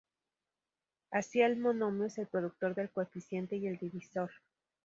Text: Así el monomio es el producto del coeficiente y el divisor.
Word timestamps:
Así 1.11 1.41
el 1.41 1.57
monomio 1.57 2.05
es 2.07 2.17
el 2.17 2.25
producto 2.25 2.73
del 2.73 2.89
coeficiente 2.89 3.57
y 3.57 3.67
el 3.67 3.77
divisor. 3.77 4.31